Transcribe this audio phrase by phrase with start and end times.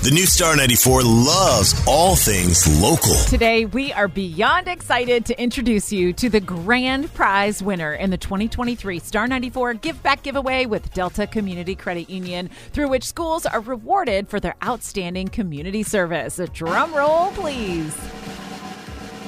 [0.00, 3.16] The new Star 94 loves all things local.
[3.24, 8.16] Today, we are beyond excited to introduce you to the grand prize winner in the
[8.16, 13.60] 2023 Star 94 Give Back Giveaway with Delta Community Credit Union, through which schools are
[13.60, 16.38] rewarded for their outstanding community service.
[16.38, 17.96] A drum roll, please.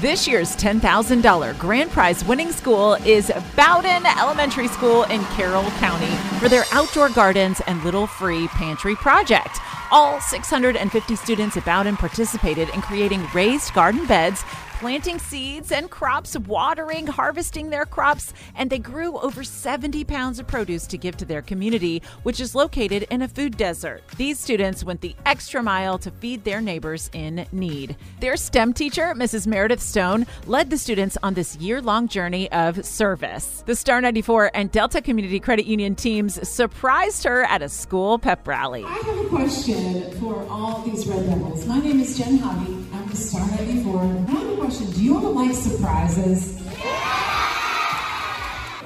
[0.00, 6.48] This year's $10,000 grand prize winning school is Bowdon Elementary School in Carroll County for
[6.48, 9.60] their outdoor gardens and little free pantry project.
[9.90, 14.44] All 650 students at Bowdon participated in creating raised garden beds,
[14.84, 20.46] planting seeds and crops, watering, harvesting their crops, and they grew over 70 pounds of
[20.46, 24.02] produce to give to their community, which is located in a food desert.
[24.18, 27.96] These students went the extra mile to feed their neighbors in need.
[28.20, 29.46] Their STEM teacher, Mrs.
[29.46, 33.62] Meredith Stone, led the students on this year long journey of service.
[33.64, 38.46] The Star 94 and Delta Community Credit Union teams surprised her at a school pep
[38.46, 38.84] rally.
[38.84, 41.64] I have a question for all these Red Devils.
[41.64, 42.84] My name is Jen Hobby.
[42.92, 44.02] I'm the Star 94.
[44.02, 44.92] I have a question.
[44.92, 46.60] Do you all like surprises?
[46.78, 47.40] Yeah!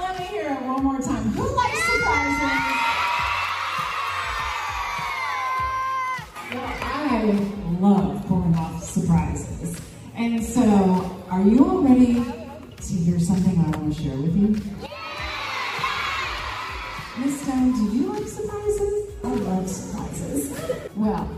[0.00, 1.22] Let me hear it one more time.
[1.32, 2.40] Who likes surprises?
[6.52, 7.22] Well, I
[7.80, 9.80] love pulling off surprises.
[10.16, 10.62] And so,
[11.30, 14.56] are you all ready to hear something I want to share with you?
[14.82, 14.88] Yeah!
[17.18, 19.10] Miss Stone, do you like surprises?
[19.24, 20.52] I love surprises.
[20.96, 21.28] Well,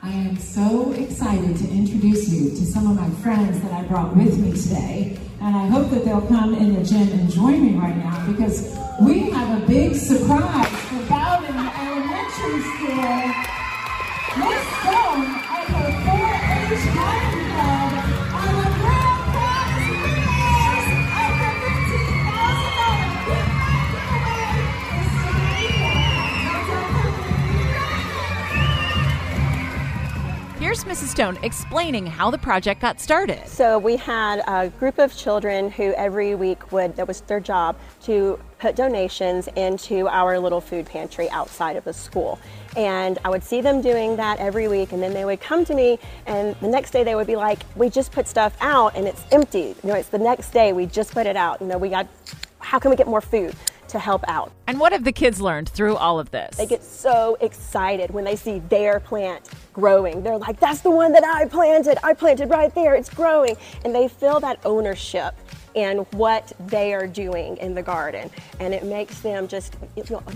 [0.00, 4.16] I am so excited to introduce you to some of my friends that I brought
[4.16, 5.18] with me today.
[5.40, 8.76] And I hope that they'll come in the gym and join me right now because
[9.00, 13.48] we have a big surprise for Bowdon Elementary School.
[14.38, 15.37] Miss Stone
[31.18, 31.34] Here's Mrs.
[31.34, 33.44] Stone explaining how the project got started.
[33.48, 37.76] So we had a group of children who every week would, that was their job,
[38.02, 42.38] to put donations into our little food pantry outside of the school.
[42.76, 45.74] And I would see them doing that every week, and then they would come to
[45.74, 49.08] me, and the next day they would be like, We just put stuff out and
[49.08, 49.74] it's empty.
[49.82, 51.60] You know, it's the next day, we just put it out.
[51.60, 52.06] You know, we got,
[52.60, 53.56] how can we get more food?
[53.88, 54.52] To help out.
[54.66, 56.56] And what have the kids learned through all of this?
[56.56, 60.22] They get so excited when they see their plant growing.
[60.22, 61.98] They're like, that's the one that I planted.
[62.04, 62.94] I planted right there.
[62.94, 63.56] It's growing.
[63.84, 65.34] And they feel that ownership
[65.74, 68.30] in what they are doing in the garden.
[68.58, 69.76] And it makes them just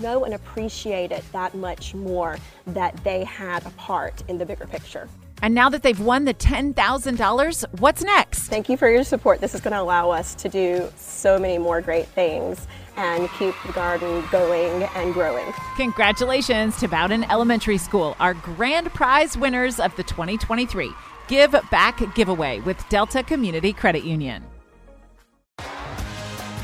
[0.01, 2.37] know and appreciate it that much more
[2.67, 5.09] that they had a part in the bigger picture.
[5.41, 8.43] And now that they've won the $10,000, what's next?
[8.43, 9.41] Thank you for your support.
[9.41, 13.55] This is going to allow us to do so many more great things and keep
[13.65, 15.51] the garden going and growing.
[15.75, 20.91] Congratulations to Bowdon Elementary School, our grand prize winners of the 2023
[21.27, 24.43] Give Back Giveaway with Delta Community Credit Union.